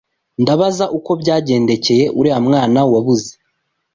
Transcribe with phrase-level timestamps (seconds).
[0.41, 3.31] Ndabaza uko byagendekeye uriya mwana wabuze.